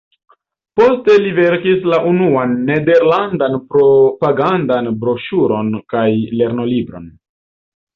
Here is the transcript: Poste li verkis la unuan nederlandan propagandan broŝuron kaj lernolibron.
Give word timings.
Poste 0.79 1.17
li 1.25 1.33
verkis 1.39 1.85
la 1.91 1.99
unuan 2.13 2.57
nederlandan 2.71 3.61
propagandan 3.77 4.93
broŝuron 5.07 5.75
kaj 5.97 6.11
lernolibron. 6.43 7.13